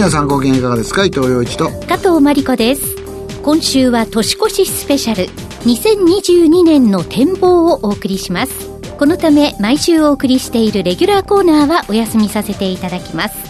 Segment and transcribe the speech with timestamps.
[0.00, 1.04] 皆さんご機嫌いかがですか？
[1.04, 1.68] 伊藤洋一と。
[1.86, 2.96] 加藤真理子です。
[3.42, 5.30] 今週は年越しスペシャル。
[5.64, 8.70] 2022年の展望をお送りします。
[8.98, 13.49] このため毎週お送りしているレギュラーコーナーはお休みさせていただきます。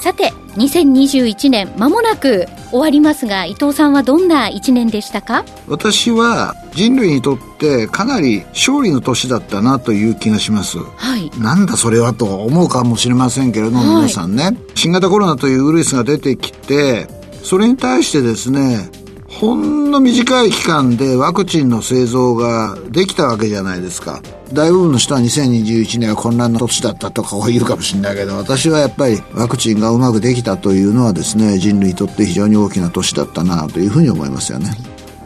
[0.00, 5.44] さて2021年まもなく終わりますが伊藤さんはどんな1年でしたか？
[5.68, 10.78] 私は人類にとってかなり勝利の年だったなという気がします。
[10.78, 11.30] はい。
[11.38, 17.06] なんだそれはと思うかもしれませんけれども、はい、皆さんね、新型コロナというウイルスが出てきて、
[17.42, 18.88] それに対してですね、
[19.28, 24.22] ほんの短い期間でワクチンの製造ができたわけじゃないですか。
[24.52, 34.70] 大部分の人は2021年は混乱の年だったとか言うかもしれないけど、私はやっぱりワクチンがうまくできたというのはですね、人類にとって非常に大きな年だったなというふうに思いますよね。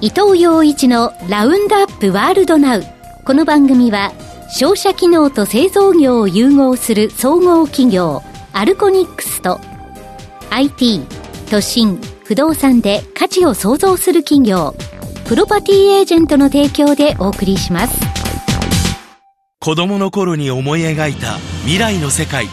[0.00, 2.84] 伊藤洋一のラウンドアップワールドナウ。
[3.24, 4.12] この番組は、
[4.50, 9.58] 商社機能と製造業を融合する総合企業、アルコニックスと、
[10.50, 11.00] IT、
[11.50, 14.74] 都心、不動産で価値を創造する企業、
[15.26, 18.23] プロパティエージェントの提供でお送りします。
[19.64, 22.48] 子供の頃に思い描いた未来の世界。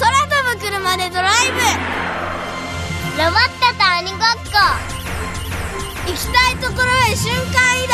[0.00, 1.60] 空飛ぶ車でドライブ。
[3.18, 4.56] ロボットと鬼ごっこ。
[6.06, 7.92] 行きたいところへ瞬間移動。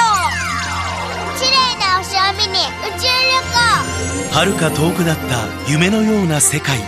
[1.41, 3.35] 綺麗な星を見に宇宙旅
[4.31, 4.55] 行。
[4.55, 6.79] 遥か遠くなった夢のような世界。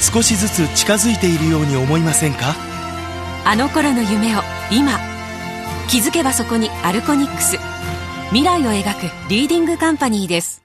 [0.00, 2.54] 少しずつ近づいているように思いませんか？
[3.44, 5.00] あの頃の夢を今。
[5.88, 7.58] 気づけばそこにアルコニックス。
[8.28, 10.62] 未来を描くリーディングカンパニーです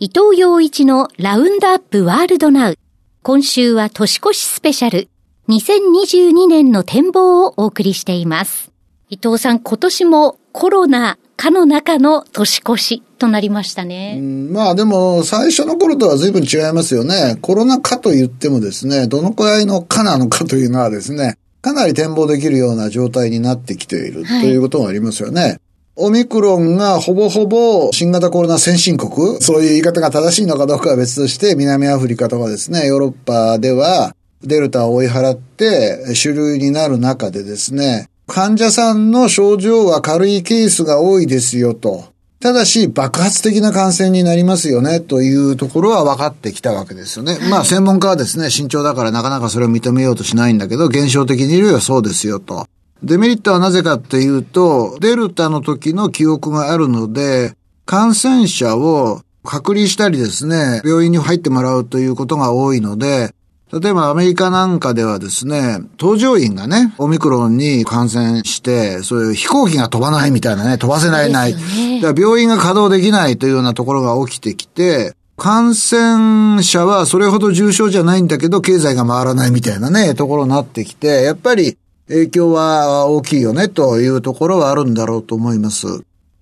[0.00, 2.78] 伊藤洋一のラウンドアップワールドナウ
[3.24, 5.08] 今週は年越しスペシャル
[5.48, 8.70] 2022年の展望をお送りしています
[9.08, 14.20] 伊藤さん今年もコロナ禍の中の年越しとなりましたね。
[14.20, 17.36] まあでも、最初の頃とは随分違いますよね。
[17.40, 25.58] コロナ禍と言ってもですね、どのくらいの禍なのかというのはですね、かなり展望できるような状態になってきている、ということがありますよね。
[26.00, 42.04] オミクロンがほぼほぼ新型コロナ先進国、そういう言い方が正しいのかどうかは別として、南アフリカとかですね、ヨーロッパではデルタを追い払って主流になる中でですね、患者さんの症状は軽いケースが多いですよと。
[42.40, 47.36] ただし、爆発的な感染になりますよね、というところは分かってきたわけですよね。
[47.50, 52.66] まあ、専門家はですね、慎重だからなかなかそれを認めようとしないんだけど、現象的に言えばそうですよと。
[53.02, 57.54] デメリットはなぜかっていうと、デルタの時の記憶があるので、
[57.86, 63.34] 感染者を隔離したりですね、病院に入ってもらうということが多いので、
[63.72, 71.54] 例えばアメリカなんかではですね、搭乗員がね、オミクロンに感染して、そういう飛行機が飛ばないみたいなね、飛ばせないない。
[71.54, 81.76] ね、だから病院が稼働できないというようなところが起きてきて、感染者はそれほど重症じゃないんだけど、経済が回らないみたいなね、ところになってきて、やっぱり
[82.08, 85.86] 影響は大きいよね、というところはあるんだろうと思います。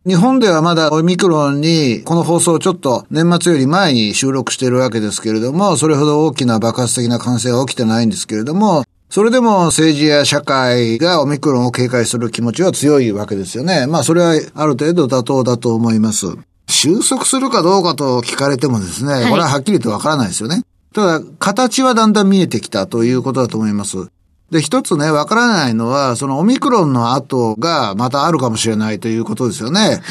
[0.06, 13.86] 日本ではまだオミクロンに、この放送をちょっと年末より前に収録しているわけですけれども、それほど大きな爆発的な感染は起きてないんですけれども、それでも政治や社会がオミクロンを警戒する気持ちは強いわけですよね。
[13.86, 16.26] まあそれはある程度妥当だと思います。
[16.68, 20.62] 収束するかどうかと聞かれてもですね、これははっきりとわからないですよね。
[20.94, 24.08] ただ、形はだんだん見えてきたということだと思います。
[24.50, 29.80] で、一つね、わからないのは、そのオミクロンの後がまたあるかもしれないということですよね。
[29.80, 30.02] はい、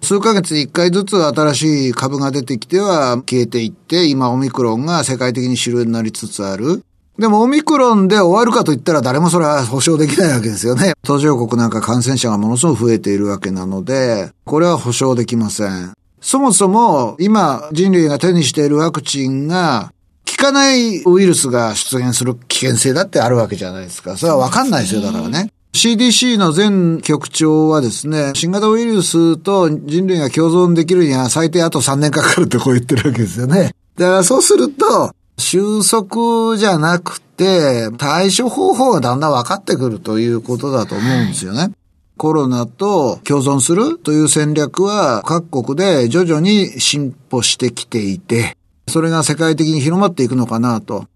[0.00, 6.82] 数ヶ月に一回ずつ新しい株が出てきては消えていって、今オミクロンが世界的に主流になりつつある。
[7.18, 10.94] でもオミクロンで終わるかと言ったら誰もそれは保証できないわけですよね。
[11.02, 15.92] 途上国なんか感染者がものすごく増えているわけなので、これは保証できません。
[16.22, 19.92] そもそも今人類が手にしているワクチンが
[20.42, 24.16] かないウイルスが出現する危険性だってあるわけじゃないですか。
[24.16, 25.52] それはわかんないですよ、だからね。
[25.72, 33.74] CDC の前局長はですね、新型ウイルスと人類が共存できるには最低あと3年かかるってこう言ってるわけですよね。
[33.96, 41.70] だからそうすると、収束じゃなくて、対処方法がだんだん分かってくるということだと思うんですよね。
[42.18, 48.56] コロナと共存するという戦略は各国で徐々に進歩してきていて、
[48.88, 51.06] それが世界的に広まっていくのかなと。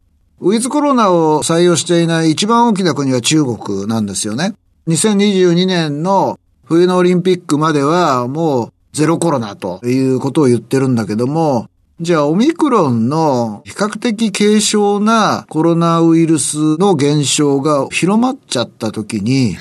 [0.40, 4.54] ウィズコロナを採用していない一番大きな国は中国なんですよね。
[4.88, 11.68] 2022年の冬のオリンピックまではもうゼロコロナということを言ってるんだけども、
[11.98, 19.56] じゃあオミクロンの比較的軽症なコロナウイルスの減少が広まっちゃった時に、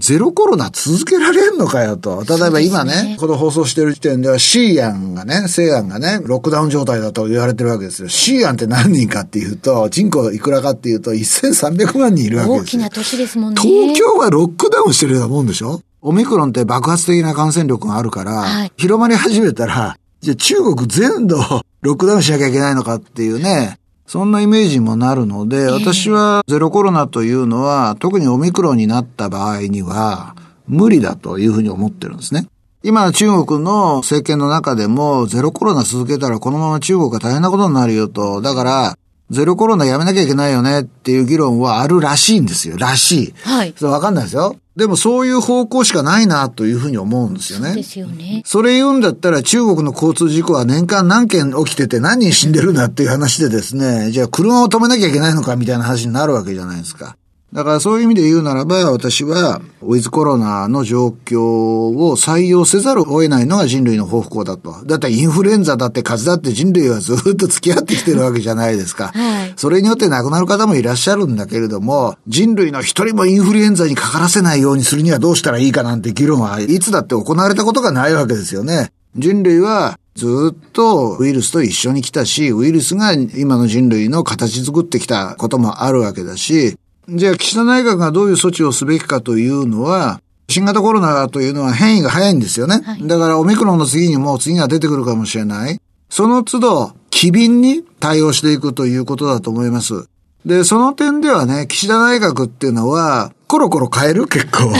[0.00, 2.24] ゼロコロナ続けられんのかよと。
[2.26, 8.08] 例えば今ね、ねこの放送してる時点では C 案がね、西安がね、ロックダウン状態だと言われてるわけですよ。
[8.08, 12.90] C 案って何人かっていうと、人口いくらかっていうと1300万人いるわけですよ大きな。
[12.90, 13.60] 都市ですもんね。
[13.60, 15.82] 東京がロックダウンしてるようなもんでしょ？
[16.02, 21.36] オミクロンって爆発的な感染力があるから、はい広まり始めたら、じゃあ中国全土
[21.82, 23.79] ロックダウンしなきゃいけないのかっていうね、
[24.10, 30.34] そんなイメージにもなるので、私はゼロコロナというのは、特にオミクロンになった場合には、
[30.66, 32.48] 無理だというふうに思ってるんですね。
[32.82, 38.40] 今、中国の政権の中でも、ゼロコロナ続けたらこのまま中国が大変なことになるよと。
[38.40, 38.98] だから、
[39.30, 42.76] ゼロコロナやめなきゃいけないよねっていう議論はあるらしいんですよ。
[42.76, 43.34] らしい。
[43.44, 43.74] はい。
[43.76, 44.56] それわかんないですよ。
[44.76, 47.74] でもそういう方向しかないなというふうに思うんですよね。
[47.74, 48.42] ですよね。
[48.44, 57.16] それ言うんだったら中国の交通事故は年間何件起きてて何人死んでるんだっていう話でですね、じゃあ車を止めなきゃいけないのかみたいな話になるわけじゃないですか。
[57.52, 64.84] だからそういう意味で言うならば、私は、ウィズコロナの状況を採用せざるを得ないのが人類の方向だと。
[64.84, 69.08] だってインフルエンザだって風邪だって人類はずっと付き合ってきてるわけじゃないですか。
[69.08, 78.90] はいそれによって亡くなる方もいらっしゃるんだけれども、人類の一人もインフルエンザにかからせないようにするにはどうしたらいいかなんて議論はいつだって行われたことがないわけですよね。
[79.16, 86.76] 人類はずっとウイルスと一緒に来たし、ウイルスが今の人類の形作ってきたこともあるわけだし、
[87.12, 92.80] じゃあ岸田内閣がどういう措置をすべきかというのは、新型コロナというのは変異が早いんですよね。
[93.02, 95.80] だからオミクロンの次にもう次が出てくるかもしれない。
[96.08, 100.06] その都度、機敏に対応していくということだと思います。
[100.44, 104.72] で、その点ではね、岸田内閣っていうのは、コロコロ変える結構。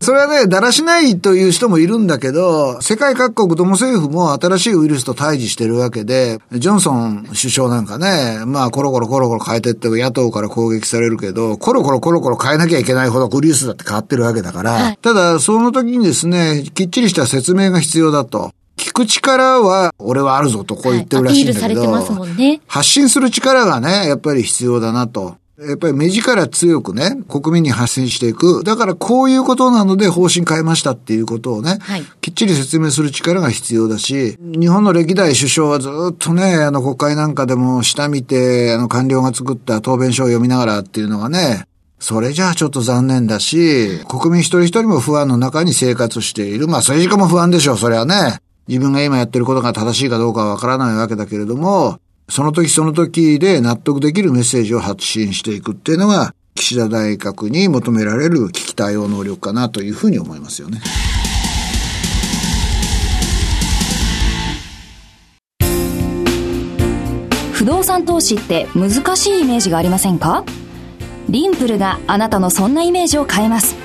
[0.00, 18.50] それはね、だらしないという人もいるんだけど、世界各国ども政府も新しいウイルスと対峙してるわけで、ジョンソン首相なんかね、まあコロコロコロコロ変えてって野党から攻撃されるけど、コロコロコロコロ変えなきゃいけないほどウイルスだって変わってるわけだから、はいただその時にですね、きっちりした説明が必要だと。
[18.76, 22.02] 聞く力は、俺はあるぞとこう言ってるらしいんだけど、は
[22.38, 22.60] い。
[22.66, 25.36] 発信する力がね、やっぱり必要だなと。
[25.58, 28.62] やっぱり目力強くね、国民に発信していく。
[28.62, 41.66] だからこういうことなので方針変えましたっていうことをね、はいきっちり説明する力が必要だし、日本の歴代首相はずっとね、あの国会なんかでも下見て、あの官僚が作った答弁書を読みながらっていうのがね、
[41.98, 46.68] それじゃあちょっと残念だし、国民一人一人も不安の中に生活している。
[46.68, 48.40] まあ政治家も不安でしょう、それはね。
[48.68, 60.80] 自分が今やってることが正しいかどうかはわからないわけだけれども、その時その時で納得できるメッセージを発信していくっていうのが、岸田内閣に求められる危機対応能力かなというふうに思いますよね。
[67.52, 70.44] 不動産投資って難しいイメージがありませんか？
[71.28, 73.76] リンプルがあなたのそんなイメージを変えます。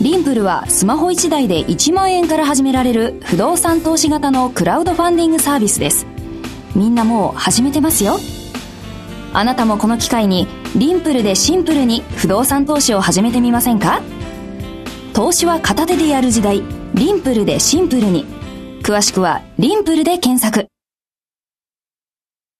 [0.00, 6.06] リンプルはスマホ1台で1万円から始められる不動産投資型のクラウドファンディングサービスです。
[6.74, 8.18] みんなもう始めてますよ。
[9.32, 14.02] あなたもこの機会にリンプルでシンプルに不動産投資を始めてみませんか？
[15.12, 16.62] 投資は片手でやる時代。
[16.94, 18.24] リンプルでシンプルに。
[18.82, 20.68] 詳しくはリンプルで検索。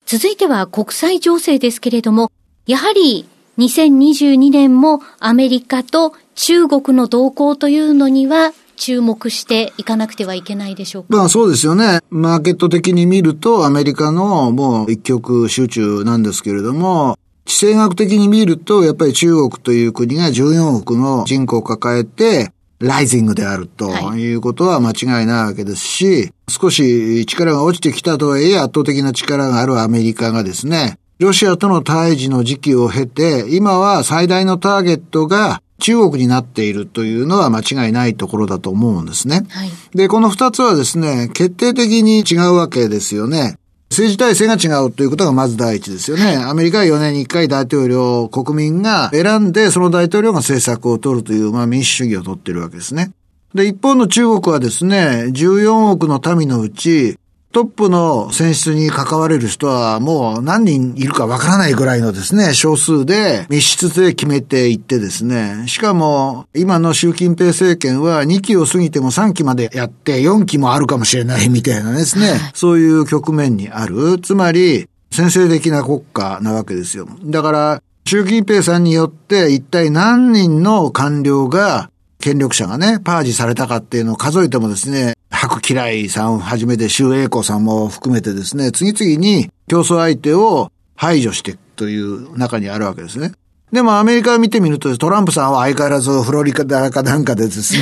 [0.07, 2.31] 続いては国際情勢ですけれども、
[2.67, 3.27] やはり
[3.59, 11.09] 2022年もアメリカと中国の動向というのには注目していかなくてはいけないでしょうか？
[11.11, 12.01] まあそうですよね。
[12.09, 39.47] マーケット的に見るとアメリカのもう一極集中なんですけれども、地政学的に見るとやっぱり中国という国が14億の人口を抱えて、ライジングであるとはいいうことは間違いないわけですし、少し力が落ちてきたとはいえ圧倒的な力があるアメリカがですね、ロシアとの対峙の時期を経て、今は最大のターゲットが中国になっているというのは間違いないところだと思うんですね。
[39.49, 39.71] はい。
[39.95, 43.57] で、この二つはですね、決定的に違うわけですよね。
[43.91, 46.37] 政治体制が違うということがまず第一ですよね。
[46.37, 53.11] アメリカは4年に1回大統領、国民が選んで、その大統領が政策を取るという、まあ民主主義を取っているわけですね。
[53.53, 57.19] で、一方の中国はですね、14億の民のうち、
[57.53, 74.21] トップの選出に関われる人はもう何人いるかわからないぐらいのですね、少数で密室で決めていってですね、しかも今の習近平政権は2期を過ぎても3期までやって4期もあるかもしれないみたいなですね、そういう局面にある。
[74.21, 77.09] つまり、先制的な国家なわけですよ。
[77.25, 81.91] だから、習近平さんによって一体何人の官僚が
[82.21, 93.33] 権力者がね、パージされたかっていうのを数えてもですね、白嫌いさんをはじめて周栄子さんも含めてですね、次々に競争相手を排除していくという中にあるわけですね。
[93.73, 97.81] でもアメリカを見てみると、トランプさんは相変わらずフロリダかなんかでですね、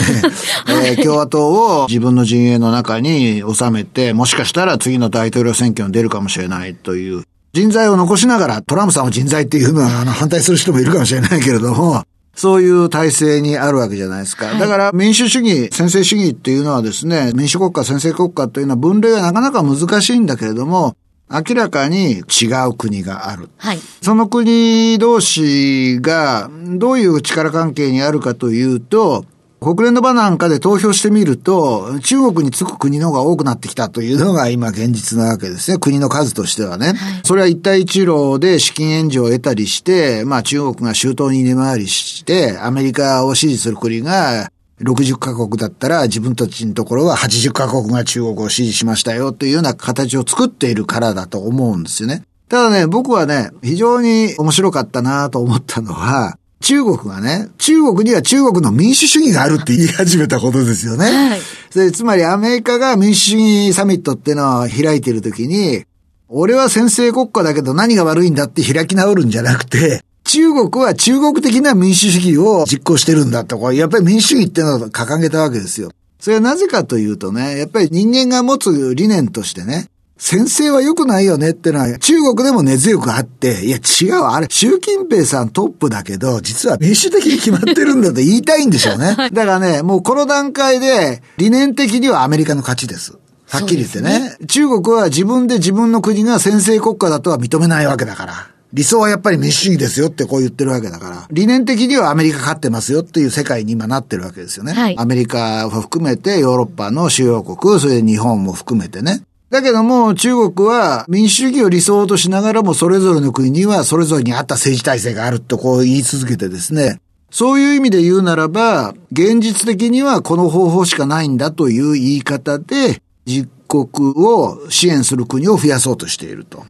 [0.87, 7.25] えー、共和党を自分の陣営の中に収めて、もしかしたら次の大統領選挙に出るかもしれないという、
[7.55, 12.05] 人材を残しながら、トランプさんを人材っていうのは、あの、反対する人もいるかもしれないけれども、
[12.38, 14.47] そういう体制にあるわけじゃないですか。
[14.47, 20.95] はい、だから民主主義、先制主義っていうのはですね、民主国家、先制国家というのは分類がなかなか難しいんだけれども、
[21.28, 23.49] 明らかに違う国がある。
[23.57, 23.80] はい。
[24.02, 29.25] その国同士がどういう力関係にあるかというと、
[29.61, 35.79] 国連の場なんかで投票してみると、中国につく国の方が多くなってきたというのが今現実なわけですね。
[35.79, 36.93] 国の数としてはね。
[36.93, 44.49] はい、それは一帯一路で資金援助を得たりして、まあ中国が周到に根回りして、アメリカを支持する国が
[44.81, 52.23] 60カ国だったら自分たちのところは80カ国が中国を支持しましたよというような形を作っているからだと思うんですよね。
[52.49, 61.05] ただね、僕はね、非常に面白かったなと思ったのは、中国がね、中国には中国の民主主義があるって言い始めたことですよね。
[61.05, 61.41] はい。
[61.75, 65.85] でつまりアメリカが民主主義サミットっていうのを開いているときに、
[66.29, 75.91] 俺は先制国家だけど何が悪いんだって開き直るんじゃなくて、中国は中国的な民主主義を実行してるんだとか、やっぱり民主主義っていうのを掲げたわけですよ。
[76.21, 79.87] それはなぜかというとね、やっぱり人間が持つ理念としてね、
[80.18, 89.14] 先生は良くないよねってのは中国でも根強くあって、いや違う、あれ、習近平さんトップだけど、実は民主的に決まってるんだと言いたいんでしょうね。
[89.16, 93.16] だからね、もうこの段階で理念的にはアメリカの勝ちです。
[93.48, 94.20] はっきり言ってね。
[94.20, 98.48] ね中国は自分で自分の国が先制国家だとは認めないわけだから。
[98.72, 104.75] 理想はやっぱり民主主義ですよってこう言ってるわけだから、理念的にはアメリカ勝ってますよっていう世界に今なってるわけですよね。
[104.75, 109.22] はい、アメリカを含めてヨーロッパの主要国、それで日本も含めてね。
[109.50, 117.00] だけども、中国は民主主義を理想としながらも、それぞれの国にはそれぞれに合った政治体制があるとこう言い続けてですね、
[117.31, 126.64] そういう意味で言うならば、現実的にはこの方法しかないんだという言い方で、実国を支援する国を増やそうとしていると。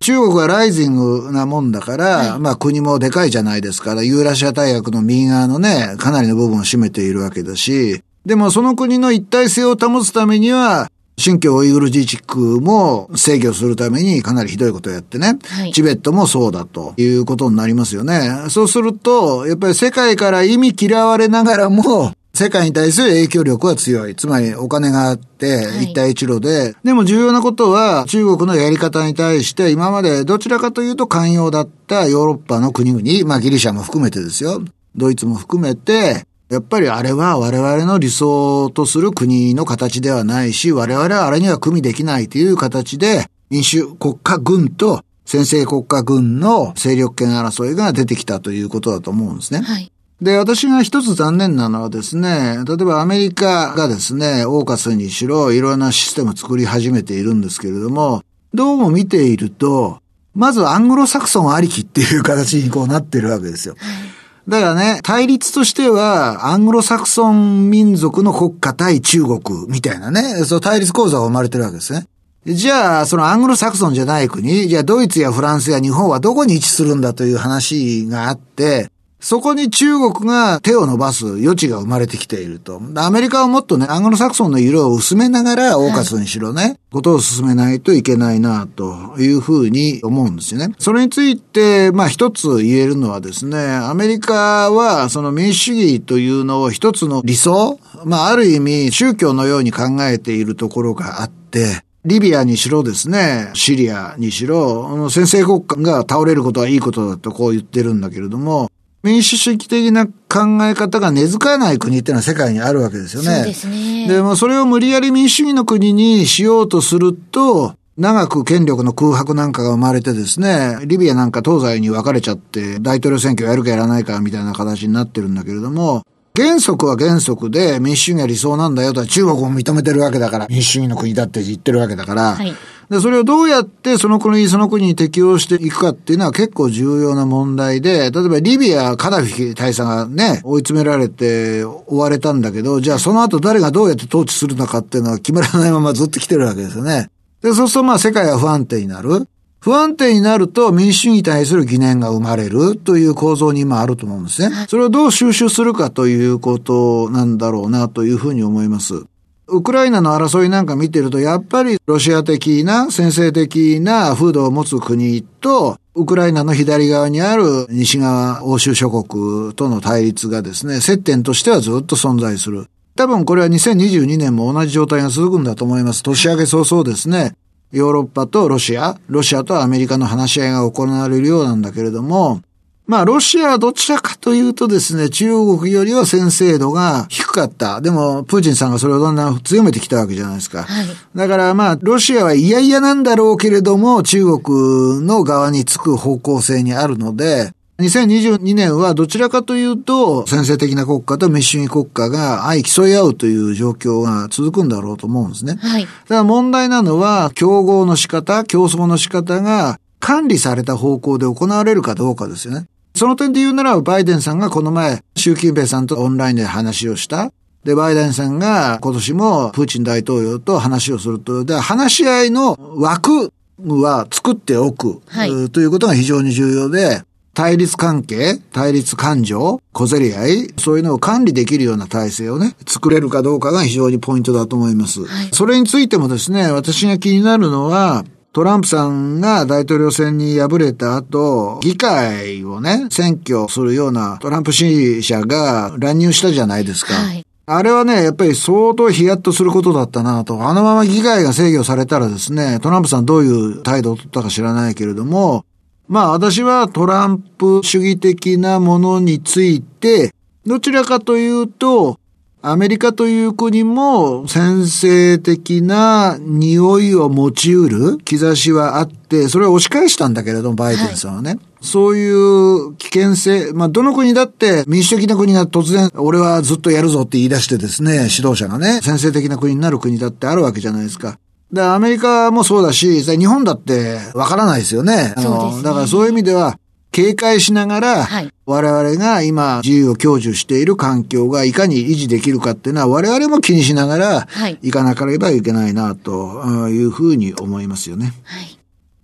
[0.00, 18.46] 中国はライジングなもんだから、はい、まあ国もでかいじゃないですから、ユーラシア大学の右側のね、かなりの部分を占めているわけだし、でもその国の一体性を保つためには、新疆ウイグル自治区も制御するためにかなりひどいことをやってね、はい、チベットもそうだということになりますよね。
[18.48, 24.16] そうすると、やっぱり世界から意味嫌われながらも、世界に対する影響力は強い。
[24.16, 34.62] つまりお金があって、一帯一路で、はい、でも重要なことは中国のやり方に対して今までどちらかというと寛容だったヨーロッパの国々、まあギリシャも含めてですよ。
[34.96, 49.62] ドイツも含めて、やっぱりあれは我々の理想とする国の形ではないし、我々はあれには組みできないという形で、民主国家軍と先制国家軍の勢力圏争いが出てきたということだと思うんですね。
[49.62, 49.90] はい。
[50.20, 60.02] で、私が一つ残念なのはですね、例えばアメリカがですね、オーカスにしろ、いろんなシステムを作り始めているんですけれども、どうも見ていると、
[60.34, 63.74] まずアングロサクソンありきっていう形にこうなってるわけですよ。
[63.78, 72.06] はいだからね、対立としては、アングロサクソン民族の国家対中国みたいなね、そう対立構造が生まれてるわけですね。
[72.44, 78.90] じゃあ、そのアングロサクソンじゃない国、じゃあドイツやフランスや日本はどこに位置するんだという話があって、
[79.22, 82.82] そこに中国が手を伸ばす余地が生まれてきていると。
[82.96, 90.74] アメリカはもっとね、アングロサクソンの色を薄めながら、オーカスにしろね、はい、ことを進めないといけないな、というふうに思うんですよね。
[90.80, 108.68] それについて、まあ一つ言えるのはですね、アメリカはその民主主義というのを一つの理想、まあある意味宗教のように考えているところがあって、リビアにしろですね、シリアにしろ、先制国家が倒れることはいいことだとこう言ってるんだけれども、
[109.02, 113.34] 民主主義的な考え方が根付かない国っていうのは世界にあるわけですよね。
[113.36, 114.08] そうですね。
[114.08, 126.02] でもそれを無理やり民主主義の国にしようとすると、長く権力の空白なんかが生まれてですね、リビアなんか東西に分かれちゃって大統領選挙やるかやらないかみたいな形になってるんだけれども、
[126.34, 132.54] 原則は原則で民主主義が理想なんだよと中国も認めてるわけだから、民主主義の国だって言ってるわけだから、はい、
[132.88, 147.10] で、それをどうやってその国、その国に適応していくかっていうのは結構重要な問題で、例えばリビア、カダフィ大佐がね、追い詰められて追われたんだけど、じゃあその後誰がどうやって統治するのかっていうのは決まらないままずっと来てるわけですよね。
[147.42, 149.26] で、そうするとまあ世界は不安定になる。
[149.62, 154.66] 不安定になると民主主義に対する疑念が生まれるという構造に今あると思うんですね。
[154.68, 159.04] それをどう収集するかということなんだろうなというふうに思います。
[159.46, 172.66] ウクライナの争いなんか見てると、やっぱりロシア的な、先制的な風土を持つ国と、ウクライナの左側にある西側欧州諸国との対立がですね、接点としてはずっと存在する。
[172.96, 176.02] 多分これは2022年も同じ状態が続くんだと思います。
[176.02, 177.34] 年明け早々ですね、
[177.72, 182.42] ヨーロッパとロシア、ロシアとアメリカの話し合いが行われるようなんだけれども、
[182.86, 187.80] まあ、ロシアはどちらかというとですね、中国よりは先制度が低かった。
[187.80, 190.64] でも、プーチンさんがそれをだんだん強めてきたわけじゃないですか。
[190.64, 205.56] はい、だからまあ、ロシアは嫌々なんだろうけれども、中国の側につく方向性にあるので、2022年はどちらかというと、先制的な国家と民主主義国家が相競い合うという状況が続くんだろうと思うんですね。
[205.56, 205.82] はい。
[205.82, 212.66] だから問題なのは、競合の仕方、競争の仕方が管理された方向で行われるかどうかですよね。
[212.94, 217.32] その点で言うなら、バイデンさんがこの前、習近平さんとオンラインで話をした。
[217.64, 221.44] で、バイデンさんが今年もプーチン大統領と話をすると。
[221.44, 223.32] で、話し合いの枠
[223.64, 227.02] は作っておく、はい、ということが非常に重要で、
[227.34, 235.04] 対立関係、対立感情、小競り合い、そういうのを管理できるような体制をね、作れるかどうかが非常にポイントだと思います。
[235.04, 246.94] はい、それについてもですね、私が気になるのは、トランプさんが大統領選に敗れた後、議会をね、選挙するようなトランプ支持者が乱入したじゃないですか。
[246.94, 250.48] はい、あれはね、やっぱり相当ヒヤッとすることだったなと。
[250.48, 255.44] あのまま議会が制御されたらですね、トランプさんどういう態度を取ったか知らないけれども、
[255.92, 260.14] まあ私はトランプ主義的なものについて、
[260.46, 262.00] どちらかというと、
[262.40, 271.32] アメリカという国も先制的な匂いを持ち得る兆しはあって、それを押し返したんだけれども、バイデンさんはね。
[271.32, 281.18] はい、そういう危険性、まあ、どの国だって民主的な国が突然、俺はずっとやるぞって言い出してですね、指導者がね、先制的な国になる国だってあるわけじゃないですか。
[281.52, 285.14] で、アメリカもそうだし、日本だってわからないですよね。
[285.16, 286.58] あの、ね、だからそういう意味では、
[286.92, 294.28] 警戒しながら、はい、我々が今自由を享受している環境がいかに維持できるかっていうのは我々も気にしながら、
[294.60, 298.12] 行かなければいけないなというふうに思いますよね。
[298.24, 298.58] はい。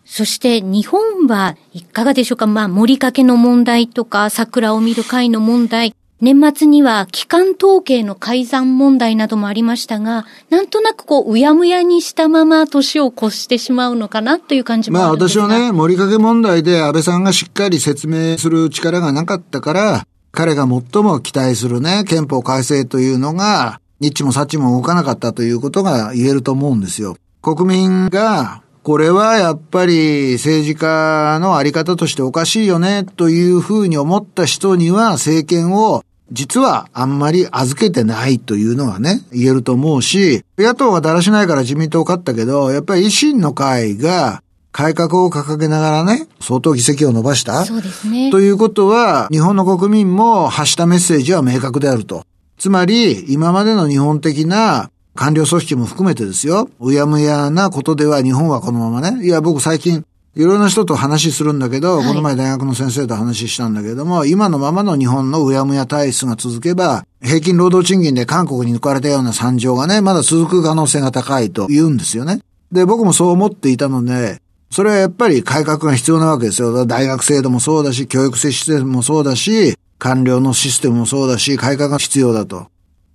[0.05, 2.46] そして日本はいかがでしょうか？
[2.46, 27.16] まあ、盛りかけの問題とか、桜を見る会の問題、年末には機関統計の改ざん問題などもありましたが、なんとなくこう、うやむやにしたまま年を越してしまうのかなという感じもあまあ私はね、盛りかけ問題で安倍さんがしっかり説明する力がなかったから、彼が最も期待するね、憲法改正というのが、ニッチもサッチも動かなかったということが言えると思うんですよ。
[27.42, 47.64] 国民がこれはやっぱり政治家のあり方としておかしいよねというふうに思った人には政権を実はあんまり預けてないというのはね、言えると思うし、野党がだらしないから自民党勝ったけど、やっぱり維新の会が改革を掲げながらね、相当議席を伸ばした？
[47.64, 48.31] そうですね。
[48.31, 52.25] ということは、日本の国民も発したメッセージは明確であると。
[52.59, 56.69] つまり、今までの日本的な官僚組織も含めてですよ。
[56.79, 59.25] うやむやなことでは日本はこのままね。
[59.25, 60.05] いや、僕最近、
[60.38, 72.38] いろんな人と話するんだけど、はい、この前大学の先生と話したんだけども、今のままの日本のうやむや体質が続けば、平均労働賃金で韓国に抜かれたような惨状がね、まだ続く可能性が高いと言うんですよね。
[72.70, 76.87] で、僕もそう思っていたので、それはやっぱり改革が必要なわけですよ。
[76.87, 82.68] 大学制度もそうだし、教育システムもそうだし、官僚のシステムもそうだし、改革が必要だと。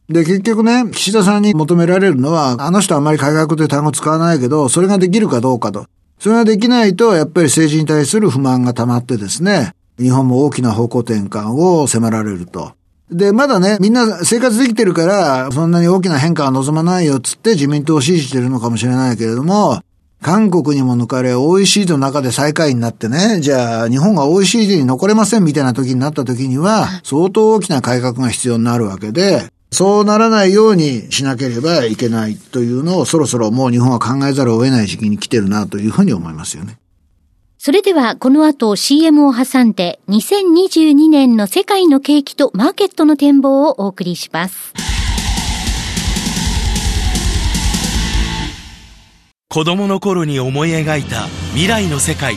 [0.10, 5.86] で、結局ね、岸田さんに求められるのは、あの人はあんまり改革という単語使わないけど、それができるかどうかと。
[6.24, 12.72] それができないと、やっぱり政治に対する不満が溜まってですね、日本も大きな方向転換を迫られると。
[13.12, 19.82] で、まだね、みんな生活できてるから、そんなに大きな変化は望まないよっつって自民党を支持してるのかもしれないけれども、
[20.22, 36.78] 韓国にも抜かれ OECD の中で最下位になってね、じゃあ日本が OECD に残れませんみたいな時になった時には、相当大きな改革が必要になるわけで、そうならないようにしなければいけないというのをそろそろもう日本は考えざるを得ない時期に来てるなというふうに思いますよね。
[37.58, 44.74] それではこの後 CM を挟んで2022年の世界の景気とマーケットの展望をお送りします。
[49.50, 52.36] 子供の頃に思い描いた未来の世界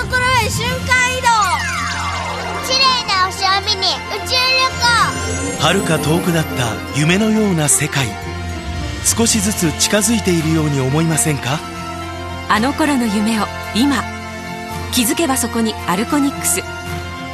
[0.00, 1.28] ところへ瞬間移動。
[2.66, 4.40] 綺麗な星を見に宇宙旅
[5.58, 5.60] 行。
[5.60, 8.08] 遥か遠くなった夢のような世界。
[9.04, 11.58] 少しずつ近づいているように思いませんか？
[12.48, 13.44] あの頃の夢を
[13.76, 14.02] 今
[14.94, 16.62] 気づけばそこにアルコニックス。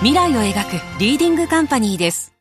[0.00, 2.32] 未来を描くリーディングカンパニーです。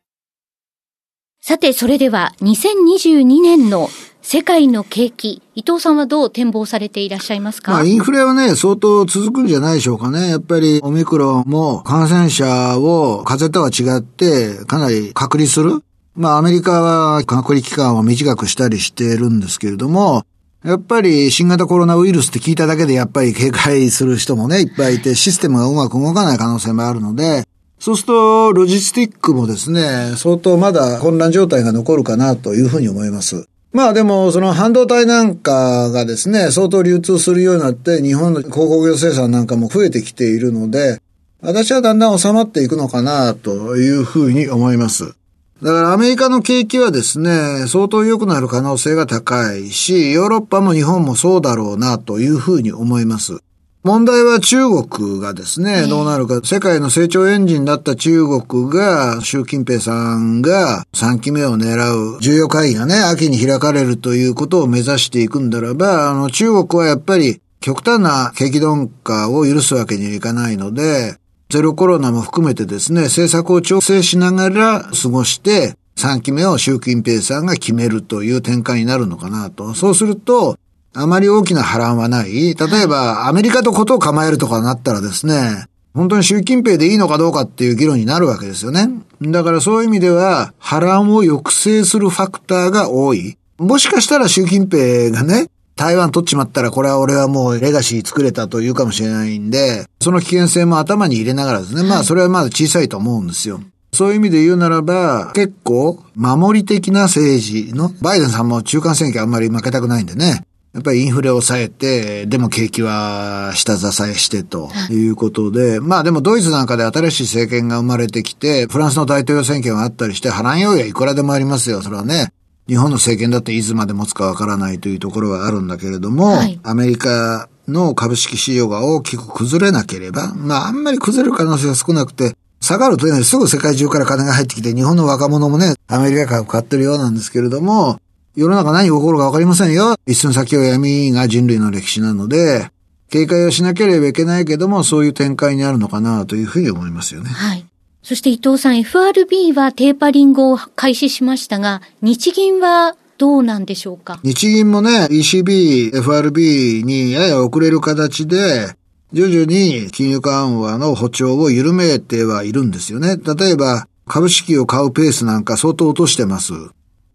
[1.40, 3.88] さて、それでは2022年の
[4.28, 7.70] 世界の景気、伊藤さんはどう展望されていらっしゃいますか？
[7.70, 10.30] まあ、インフレはね、相当続くんじゃないでしょうかね。
[10.30, 15.80] やっぱり、オミクロンも感染者を風邪とは違って、かなり隔離する。
[16.16, 20.24] まあ、アメリカは隔離期間を短くしたりしてるんですけれども、
[20.64, 27.44] やっぱり新型コロナウイルスって聞いただけでやっぱり警戒する人もね、いっぱいいて、システムがうまく動かない可能性もあるので、
[27.78, 33.46] そうすると、ロジスティックもですね、相当まだ混乱状態が残るかなというふうに思います。
[33.76, 40.98] まあでも、その半導体なんかがですね、相当流通するようになって、日本の広告業生産なんかも増えてきているので、
[41.42, 45.14] 私はだんだん収まっていくのかなというふうに思います。
[45.62, 53.42] だからアメリカの景気はですね、相当良くなる可能性が高いし、ヨーロッパも日本もそうだろうなというふうに思います。
[53.86, 56.40] 問題は中国がですね、どうなるか。
[56.42, 71.14] 世界の成長エンジンだった中国が、習近平さんが3期目を狙う重要会議がね、秋に開かれるということを目指していくんだらば、あの、中国はやっぱり極端な景気鈍化を許すわけにはいかないので、
[71.48, 79.74] ゼロコロナも含めてですね、政策を調整しながら過ごして、3期目を習近平さんが決めるという展開になるのかなと。
[79.74, 80.58] そうすると、
[80.98, 82.54] あまり大きな波乱はない。
[82.54, 88.88] 例えば、アメリカとことを構えるとかなったらですね、本当に習近平でいいのかどうかっていう議論になるわけですよね。
[89.20, 93.36] だからそういう意味では、波乱を抑制するファクターが多い。
[93.58, 103.60] もしかしたら習近平がね、台湾取っちまったらこれは俺はもうレガシー作れたというかもしれないんで、その危険性も頭に入れながらですね、まあそれはまだ小さいと思うんですよ。
[103.92, 110.42] そういう意味で言うならば、結構、守り的な政治の、バイデンさんも中間選挙あんまり負けたくないんでね、
[110.76, 122.30] やっぱりインフレを抑えて、でも景気は下支えしてということで、まあでもドイツなんかで新しい政権が生まれてきて、フランスの大統領選挙があったりして、波乱要因はいくらでもありますよ、それはね。
[122.68, 137.98] 日本の政権だっていつまで持つかわからないというところはあるんだけれども、はい、アメリカの株式市場が大きく崩れなければ、まああんまり崩れる可能性が少なくて、下がるというのはすぐ世界中から金が入ってきて、日本の若者もね、アメリカ株買ってるようなんですけれども、
[138.36, 139.96] 世の中何が起こるかわかりませんよ。
[140.06, 142.70] 一寸先は闇が人類の歴史なので、
[143.08, 147.30] 警戒をしなければいけないけども、そういう展開にあるのかなというふうに思いますよね。
[147.30, 147.64] はい。
[148.02, 154.20] そして伊藤さん、FRB はテーパリングを開始しましたが、日銀はどうなんでしょうか？
[154.22, 158.76] 日銀もね、ECB、FRB にやや遅れる形で、
[159.14, 163.16] 徐々に金融緩和の歩調を緩めてはいるんですよね。
[163.16, 166.52] 例えば、株式を買うペースなんか相当落としてます。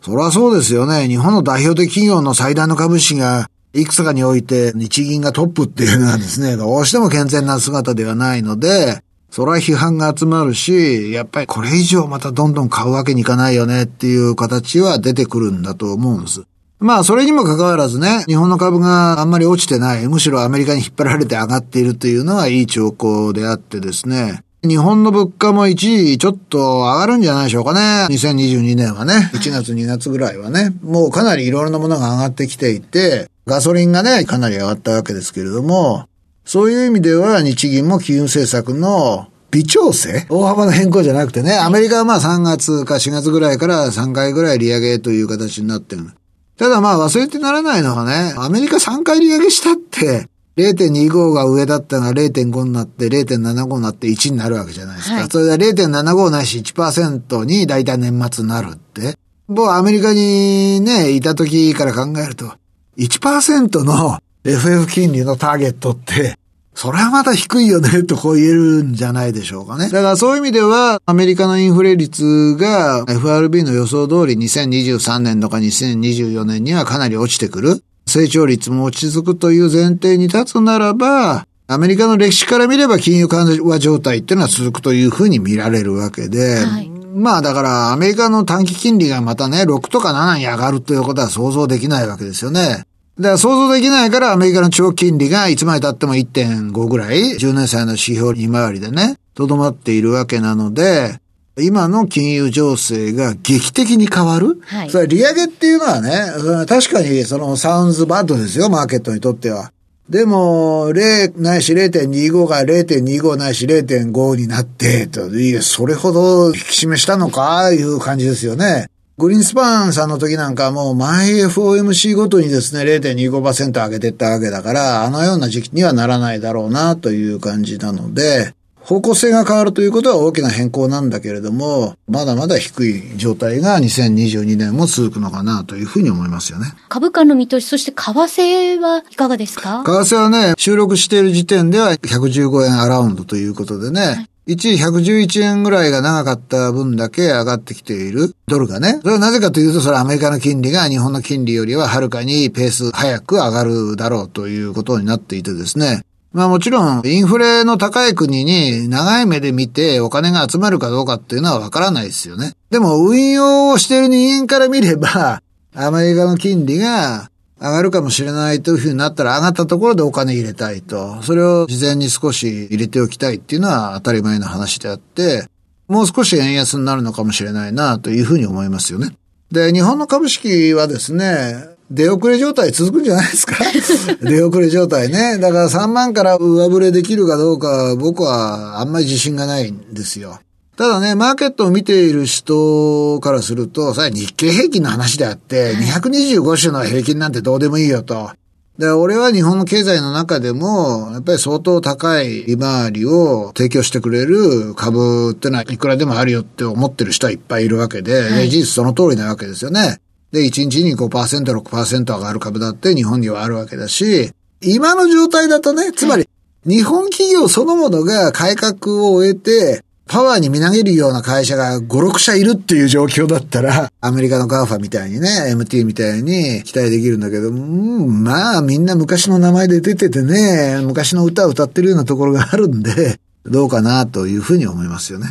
[0.01, 1.07] そりゃそうですよね。
[1.07, 16.43] 日本の代表的企業の最大の株式が、いくつかにおいて日銀がトップっていうのはですね、どうしても健全な姿ではないので、それは批判が集まるし、やっぱりこれ以上またどんどん買うわけにいかないよねっていう形は出てくるんだと思うんです。
[16.79, 28.06] まあ、それにもかかわらずね、日本の株があんまり落ちてない、むしろアメリカに引っ張られて上がっているというのはいい兆候であってですね、日本の物価も一時ちょっと上がるんじゃないでしょうかね。
[28.15, 36.06] 2022年はね、1月2月ぐらいはね、もうかなりいろいろなものが上がってきていて、ガソリンがね、かなり上がったわけですけれども、
[36.45, 40.28] そういう意味では日銀も金融政策の微調整？
[40.30, 46.12] 大幅な変更じゃなくてね、アメリカはまあ3月か4月ぐらいから3回ぐらい利上げという形になってる。
[46.58, 55.15] ただまあ忘れてならないのがね、アメリカ3回利上げしたって、0.25が上だったのが0.5になって、0.75になって1になるわけじゃないですか。
[55.15, 59.17] はい、それで0.75ないし1%に大体年末になるって。
[59.47, 62.53] もうアメリカにね、いた時から考えると、
[62.97, 66.37] 1%の FF 金利のターゲットって、
[66.73, 69.89] それはまた低いよね、とこう言えるんじゃないでしょうかね。
[69.89, 77.83] だからそういう意味では、アメリカのインフレ率が FRB の予想通り2023年とか2024年にはかなり落ちてくる。
[78.12, 92.86] 成長率も落ち着くという前提に立つならば、アメリカの歴史から見れば金融緩和状態っていうのは続くというふうに見られるわけで、はい、まあだからアメリカの短期金利がまたね、6とか7に上がるということは想像できないわけですよね。
[93.17, 101.19] だから想像できないからアメリカの長期金利がいつまで経っても1.5ぐらい、10年債の指標利回りでね、とどまっているわけなので、
[101.62, 104.62] 今の金融情勢が劇的に変わる？
[104.65, 109.71] はい、それ利上げっていうのはね、確かにそのサウンズバッドですよ、マーケットにとっては。
[110.10, 118.88] でも、0ないし0.25が0.25ないし0.5になって、と、いや、それほど引き締めしたのか、いう感じですよね。
[119.17, 136.73] グリーンスパンさんの時なんかもう毎 FOMC ごとにですね、0.25%上げてったわけだから、あのような時期にはならないだろうなという感じなので、方向性が変わるということは大きな変更なんだけれども、まだまだ低い状態が2022年も続くのかなというふうに思いますよね。
[136.89, 139.83] 株価の見通し、そして為替はいかがですか？
[139.85, 148.99] 為替はね、収録している時点では115円アラウンドということでね、はい一時111円ぐらいが長かった分だけ上がってきているドルがね。
[149.03, 156.01] それはなぜかというと、それはアメリカの金利が日本の金利よりははるかにペース早く上がるだろうということになっていてですね。
[156.33, 162.53] まあもちろん、インフレの高い国に長い目で見てお金が集まるかどうかっていうのはわからないですよね。
[162.69, 165.41] でも運用をしている人間から見れば、
[165.75, 171.21] アメリカの金利が上がるかもしれないというふうになったら上がったところでお金入れたいと。
[171.21, 175.47] それを事前に少し入れておきたいっていうのは当たり前の話であって、
[175.89, 179.13] もう少し円安になるのかもしれないなというふうに思いますよね。
[179.51, 183.56] で、日本の株式はですね、出遅れ状態続くんじゃないですか？
[184.23, 185.38] 出遅れ状態ね。
[185.39, 190.39] だから3万から上振れできるかどうか僕はあんまり自信がないんですよ。
[190.77, 198.32] ただね、マーケットを見ている人からすると、それは日経平均の話であって、225種の平均なんてどうでもいいよと。
[198.80, 209.99] で、俺は日本の経済の中でも、やっぱり相当高い利回りを提供してくれる株ってのはいくらでもあるよって思ってる人はいっぱいいるわけで、はい、事実その通りなわけですよね。
[210.31, 216.27] で、1日に5%、6%上がる株だって日本にはあるわけだし、今の状態だとね、つまり、
[216.65, 235.29] 日本企業そのものが改革を終えて、パワーにみなぎるような会社が5、6社いるっていう状況だったら、 アメリカの GAFA みたいにね、MT みたいに期待できるんだけど、うん、まあみんな昔の名前で出ててね、昔の歌を歌ってるようなところがあるんで、どうかなというふうに思いますよね。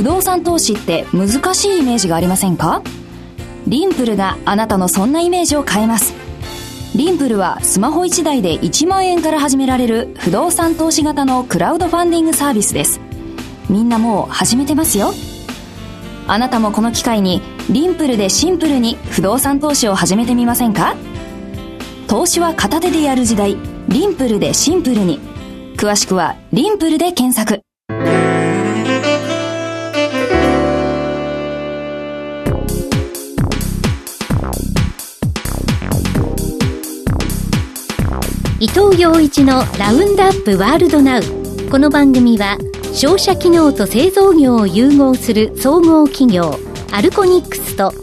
[0.00, 2.80] 不動産投資って難しいイメージがありませんか？
[3.66, 6.14] リンプルがあなたのそんなイメージを変えます。
[6.96, 12.98] リンプルはスマホ1台で1万円から始められる不動産投資型のクラウドファンディングサービスです。
[13.68, 15.12] みんなもう始めてますよ。
[16.26, 20.96] あなたもこの機会にリンプルでシンプルに不動産投資を始めてみませんか？
[22.08, 23.54] 投資は片手でやる時代、
[23.88, 25.20] リンプルでシンプルに。
[25.76, 27.60] 詳しくはリンプルで検索。
[38.62, 41.22] 伊藤洋一のラウンドアップワールドナウ。
[41.70, 42.58] この番組は
[42.92, 46.58] 商社機能と製造業を融合する総合企業
[46.92, 47.94] アルコニックスと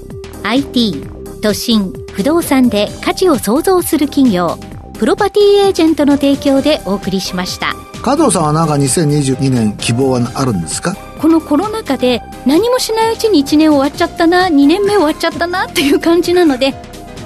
[0.42, 1.06] IT
[1.44, 4.58] 都心不動産で価値を創造する企業
[4.98, 7.76] プロパティエージェントの提供でお送りしました。
[8.02, 10.96] 加藤さんはなんか2022年希望はあるんですか？
[11.22, 16.74] このコロナ禍で何もしないうちに1年終わっちゃったな2年目終わっちゃったなっていう感じなので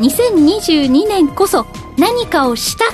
[0.02, 1.65] 2022年こそ
[1.98, 2.86] 何かをした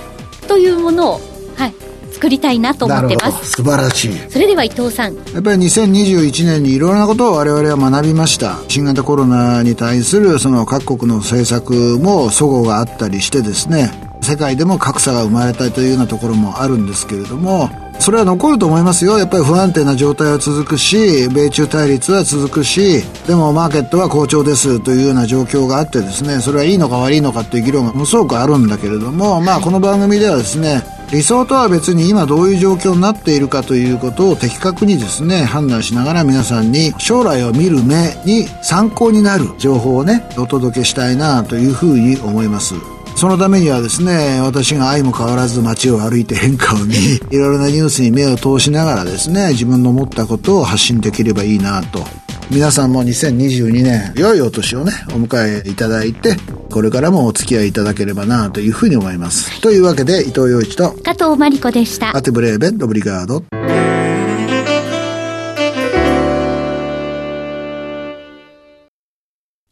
[0.48, 1.22] というものを、
[1.56, 1.74] はい、
[2.12, 3.52] 作りたいなと思ってます。
[3.52, 4.12] 素晴らしい。
[4.30, 5.16] それでは伊藤さん。
[5.16, 8.58] やっぱり2021年にいろいろなことを我々は学びました。
[8.68, 17.70] 新型コロナに対するその各国の政策も齟齬があったりしてですね世界でも格差が生まれたというようなところもあるんですけれども
[18.08, 19.18] それは残ると思いますよ。
[19.18, 42.97] やっぱり不安定な状態は続くし、米中対立は続くし、でもマーケットは好調ですというような状況があってですね、それはいいのか悪いのかっていう議論がものすごくあるんだけれども、まあこの番組ではですね、理想とは別に今どういう状況になっているかということを的確にですね、判断しながら皆さんに将来を見る目に参考になる情報をね、お届けしたいなというふうに思います。
[43.18, 46.94] そのためにはですね、私が愛も変わらず街を歩いて変化を見、
[47.32, 52.06] いろいろなニュースに目を通しながらですね、自分の思ったことを発信できればいいなと。
[52.52, 56.38] 皆さんも2022年、良いお年をね、お迎えいただいて、
[56.70, 59.62] これからもお付き合いいただければなというふうに思います。
[59.62, 62.16] というわけで、伊藤洋一と加藤真理子でした。
[62.16, 63.44] アテブレーベンドブリガード。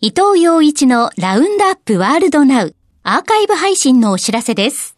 [0.02, 2.76] 伊藤洋一のラウンドアップワールドナウ。
[3.08, 4.98] アーカイブ配信のお知らせです。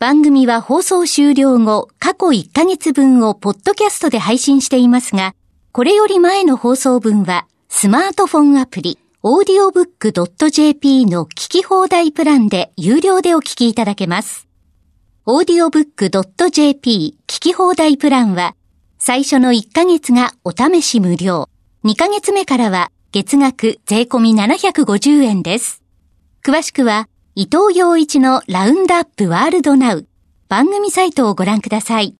[0.00, 5.36] 番組は放送終了後、過去1ヶ月分をポッドキャストで配信していますが、
[5.70, 14.48] これより前の放送分は、スマートフォンアプリ、audiobook.jp の聞き放題プランで有料でお聞きいただけます。
[15.24, 18.56] audiobook.jp 聞き放題プランは、
[18.98, 21.48] 最初の1ヶ月がお試し無料、
[21.84, 25.84] 2ヶ月目からは月額税込み750円です。
[26.48, 30.06] 詳しくは、伊藤洋一のラウンドアップワールドナウ
[30.48, 32.16] 番組サイトをご覧ください。